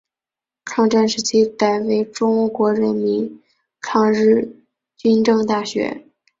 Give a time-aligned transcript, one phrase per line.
[0.65, 3.39] 抗战时期改为中国人民
[3.79, 4.51] 抗日
[4.97, 6.03] 军政大学。